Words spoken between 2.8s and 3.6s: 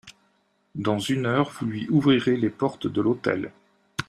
de l'hôtel.